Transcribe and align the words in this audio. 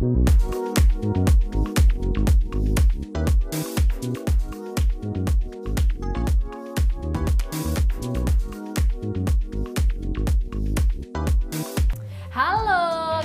Halo, 0.00 0.16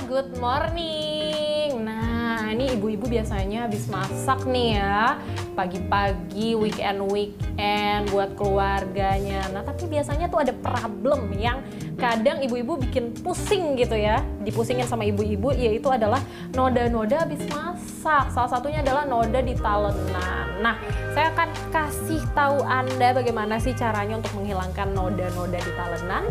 good 0.04 0.36
morning. 0.36 1.80
Nah, 1.80 2.52
ini 2.52 2.76
ibu-ibu 2.76 3.08
biasanya 3.08 3.64
habis 3.64 3.88
masak 3.88 4.44
nih 4.44 4.76
ya. 4.76 5.16
Pagi-pagi, 5.56 6.52
weekend-weekend 6.52 8.12
buat 8.12 8.36
keluarganya. 8.36 9.40
Nah, 9.56 9.64
tapi 9.64 9.88
biasanya 9.88 10.28
tuh 10.28 10.44
ada 10.44 10.52
problem 10.52 11.32
yang 11.32 11.64
kadang 11.96 12.44
ibu-ibu 12.44 12.76
bikin 12.76 13.16
pusing 13.24 13.72
gitu 13.80 13.96
ya. 13.96 14.20
Dipusingin 14.44 14.84
sama 14.84 15.08
ibu-ibu, 15.08 15.56
yaitu 15.56 15.88
adalah 15.88 16.20
noda-noda 16.52 17.24
habis 17.24 17.40
masak. 17.48 18.28
Salah 18.36 18.52
satunya 18.52 18.84
adalah 18.84 19.08
noda 19.08 19.40
di 19.40 19.56
talenan. 19.56 20.60
Nah, 20.60 20.76
saya 21.16 21.32
akan 21.32 21.48
kasih 21.72 22.20
tahu 22.36 22.60
Anda 22.60 23.16
bagaimana 23.16 23.56
sih 23.56 23.72
caranya 23.72 24.20
untuk 24.20 24.36
menghilangkan 24.36 24.92
noda-noda 24.92 25.56
di 25.56 25.72
talenan 25.72 26.24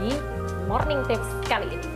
di 0.00 0.16
Morning 0.64 1.04
Tips 1.04 1.28
kali 1.44 1.68
ini. 1.68 1.88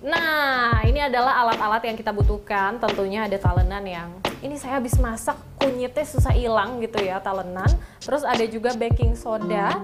Nah, 0.00 0.80
ini 0.88 0.96
adalah 0.96 1.44
alat-alat 1.44 1.84
yang 1.84 1.96
kita 1.96 2.08
butuhkan. 2.08 2.80
Tentunya 2.80 3.28
ada 3.28 3.36
talenan 3.36 3.84
yang 3.84 4.08
ini 4.40 4.56
saya 4.56 4.80
habis 4.80 4.96
masak 4.96 5.36
kunyitnya 5.60 6.04
susah 6.08 6.32
hilang 6.32 6.80
gitu 6.80 7.04
ya 7.04 7.20
talenan. 7.20 7.68
Terus 8.00 8.24
ada 8.24 8.40
juga 8.48 8.72
baking 8.72 9.12
soda, 9.12 9.76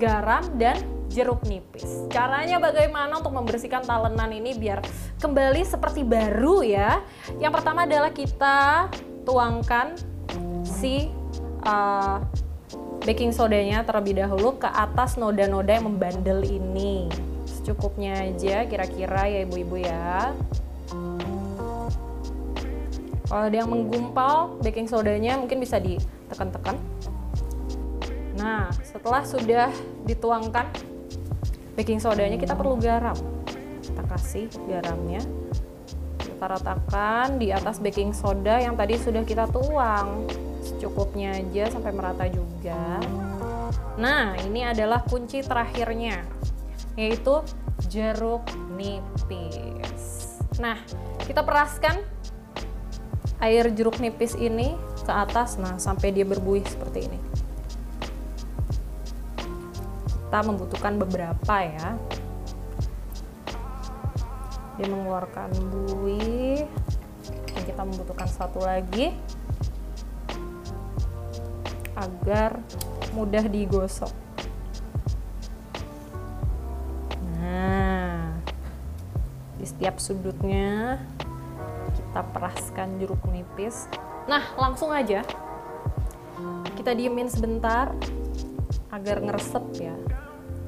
garam 0.00 0.40
dan 0.56 0.80
jeruk 1.12 1.44
nipis. 1.44 2.08
Caranya 2.08 2.56
bagaimana 2.56 3.20
untuk 3.20 3.36
membersihkan 3.36 3.84
talenan 3.84 4.32
ini 4.32 4.56
biar 4.56 4.80
kembali 5.20 5.60
seperti 5.68 6.00
baru 6.00 6.64
ya? 6.64 7.04
Yang 7.36 7.52
pertama 7.60 7.84
adalah 7.84 8.08
kita 8.08 8.88
tuangkan 9.28 9.92
si 10.64 11.12
uh, 11.68 12.24
baking 13.04 13.36
sodanya 13.36 13.84
terlebih 13.84 14.20
dahulu 14.24 14.56
ke 14.56 14.68
atas 14.68 15.20
noda-noda 15.20 15.76
yang 15.76 15.92
membandel 15.92 16.40
ini 16.44 17.08
secukupnya 17.68 18.24
aja 18.24 18.64
kira-kira 18.64 19.28
ya 19.28 19.44
ibu-ibu 19.44 19.76
ya. 19.76 20.32
Kalau 23.28 23.44
ada 23.44 23.52
yang 23.52 23.68
menggumpal 23.68 24.56
baking 24.64 24.88
sodanya 24.88 25.36
mungkin 25.36 25.60
bisa 25.60 25.76
ditekan-tekan. 25.76 26.80
Nah 28.40 28.72
setelah 28.80 29.20
sudah 29.20 29.68
dituangkan 30.08 30.64
baking 31.76 32.00
sodanya 32.00 32.40
kita 32.40 32.56
perlu 32.56 32.80
garam. 32.80 33.20
Kita 33.84 34.00
kasih 34.16 34.48
garamnya. 34.64 35.20
Kita 36.24 36.48
ratakan 36.48 37.36
di 37.36 37.52
atas 37.52 37.84
baking 37.84 38.16
soda 38.16 38.64
yang 38.64 38.80
tadi 38.80 38.96
sudah 38.96 39.28
kita 39.28 39.44
tuang. 39.52 40.24
Secukupnya 40.64 41.36
aja 41.36 41.68
sampai 41.68 41.92
merata 41.92 42.24
juga. 42.32 42.96
Nah 44.00 44.40
ini 44.40 44.64
adalah 44.64 45.04
kunci 45.04 45.44
terakhirnya 45.44 46.24
yaitu 46.98 47.46
jeruk 47.86 48.42
nipis. 48.74 50.34
Nah, 50.58 50.82
kita 51.22 51.46
peraskan 51.46 52.02
air 53.38 53.70
jeruk 53.70 54.02
nipis 54.02 54.34
ini 54.34 54.74
ke 55.06 55.12
atas, 55.14 55.54
nah 55.62 55.78
sampai 55.78 56.10
dia 56.10 56.26
berbuih 56.26 56.66
seperti 56.66 57.06
ini. 57.06 57.18
Kita 60.26 60.44
membutuhkan 60.44 60.98
beberapa 60.98 61.56
ya. 61.62 61.96
Dia 64.76 64.86
mengeluarkan 64.90 65.48
buih. 65.70 66.68
Dan 67.24 67.62
kita 67.64 67.82
membutuhkan 67.86 68.28
satu 68.28 68.60
lagi 68.60 69.16
agar 71.96 72.60
mudah 73.16 73.48
digosok. 73.48 74.27
Setiap 79.68 80.00
sudutnya 80.00 80.96
kita 81.92 82.24
peraskan 82.32 82.96
jeruk 82.96 83.20
nipis. 83.28 83.84
Nah 84.24 84.40
langsung 84.56 84.88
aja. 84.88 85.20
Kita 86.72 86.96
diemin 86.96 87.28
sebentar 87.28 87.92
agar 88.88 89.20
ngeresep 89.20 89.64
ya. 89.76 89.92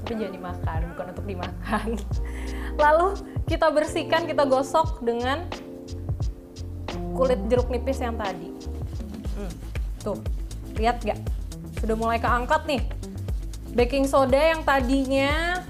Tapi 0.05 0.13
jangan 0.21 0.35
dimakan 0.37 0.81
bukan 0.93 1.07
untuk 1.17 1.27
dimakan. 1.27 1.89
Lalu 2.85 3.09
kita 3.49 3.73
bersihkan 3.73 4.29
kita 4.29 4.45
gosok 4.45 5.01
dengan 5.01 5.49
kulit 7.17 7.41
jeruk 7.49 7.73
nipis 7.73 8.05
yang 8.05 8.21
tadi. 8.21 8.53
Hmm, 9.37 9.53
tuh 10.05 10.19
lihat 10.77 11.01
gak 11.01 11.21
sudah 11.81 11.97
mulai 11.97 12.21
keangkat 12.21 12.69
nih. 12.69 12.83
Baking 13.73 14.05
soda 14.11 14.37
yang 14.37 14.67
tadinya 14.67 15.63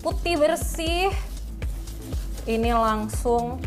putih 0.00 0.38
bersih 0.38 1.12
ini 2.50 2.74
langsung 2.74 3.62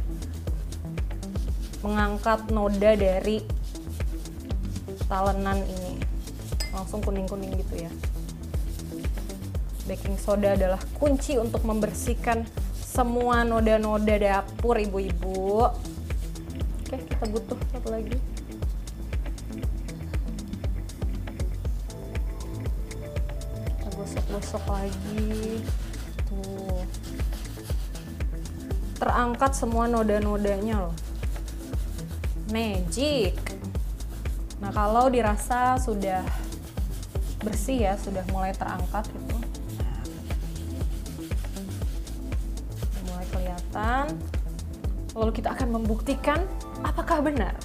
mengangkat 1.79 2.51
noda 2.51 2.99
dari 2.99 3.39
talenan 5.07 5.63
ini. 5.63 6.03
Langsung 6.75 6.99
kuning-kuning 6.99 7.55
gitu 7.63 7.87
ya. 7.87 7.91
Baking 9.87 10.19
soda 10.19 10.59
adalah 10.59 10.79
kunci 10.99 11.39
untuk 11.39 11.63
membersihkan 11.63 12.43
semua 12.75 13.47
noda-noda 13.47 14.19
dapur 14.19 14.75
ibu-ibu. 14.75 15.71
Oke 16.83 16.99
kita 17.07 17.25
butuh 17.31 17.59
satu 17.71 17.87
lagi. 17.87 18.17
Kita 23.79 23.87
gosok-gosok 23.95 24.63
lagi. 24.67 25.63
Tuh 26.27 26.83
terangkat 29.03 29.51
semua 29.51 29.83
noda-nodanya 29.91 30.87
loh. 30.87 30.95
Magic. 32.55 33.35
Nah 34.63 34.71
kalau 34.71 35.11
dirasa 35.11 35.75
sudah 35.75 36.23
bersih 37.43 37.83
ya 37.83 37.99
sudah 37.99 38.23
mulai 38.31 38.55
terangkat 38.55 39.03
gitu. 39.11 39.37
Mulai 43.11 43.27
kelihatan. 43.27 44.05
Lalu 45.19 45.31
kita 45.35 45.51
akan 45.51 45.83
membuktikan 45.83 46.47
apakah 46.87 47.19
benar 47.19 47.59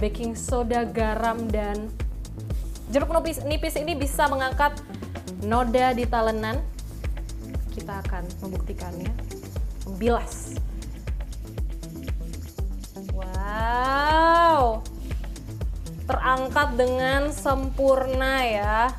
baking 0.00 0.32
soda 0.32 0.88
garam 0.88 1.44
dan 1.52 1.92
jeruk 2.88 3.12
nipis, 3.12 3.44
nipis 3.44 3.76
ini 3.76 3.92
bisa 3.92 4.32
mengangkat 4.32 4.80
noda 5.44 5.92
di 5.92 6.08
talenan. 6.08 6.56
Kita 7.68 8.00
akan 8.00 8.24
membuktikannya 8.40 9.33
bilas. 10.00 10.56
Wow. 13.12 14.80
Terangkat 16.04 16.68
dengan 16.76 17.32
sempurna 17.32 18.44
ya. 18.44 18.92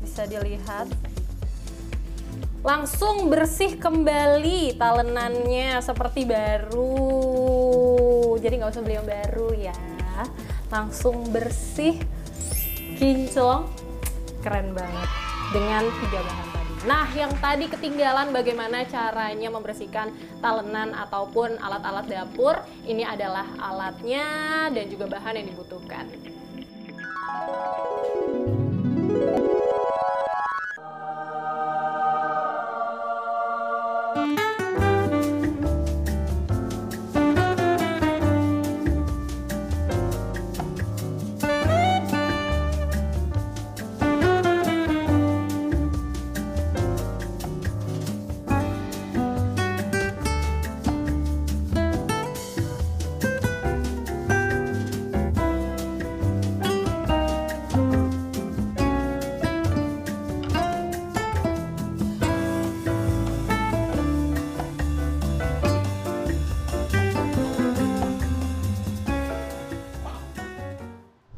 Bisa 0.00 0.24
dilihat. 0.28 0.88
Langsung 2.60 3.32
bersih 3.32 3.80
kembali 3.80 4.76
talenannya 4.76 5.80
seperti 5.80 6.28
baru. 6.28 7.16
Jadi 8.36 8.60
nggak 8.60 8.72
usah 8.76 8.84
beli 8.84 9.00
yang 9.00 9.08
baru 9.08 9.48
ya. 9.56 9.76
Langsung 10.68 11.24
bersih, 11.32 11.96
kinclong, 13.00 13.64
keren 14.44 14.76
banget 14.76 15.08
dengan 15.56 15.88
tiga 15.88 16.20
bahan 16.20 16.59
Nah, 16.80 17.04
yang 17.12 17.28
tadi 17.36 17.68
ketinggalan 17.68 18.32
bagaimana 18.32 18.88
caranya 18.88 19.52
membersihkan 19.52 20.16
talenan 20.40 20.96
ataupun 20.96 21.60
alat-alat 21.60 22.08
dapur, 22.08 22.56
ini 22.88 23.04
adalah 23.04 23.44
alatnya 23.60 24.24
dan 24.72 24.88
juga 24.88 25.04
bahan 25.12 25.44
yang 25.44 25.46
dibutuhkan. 25.52 26.08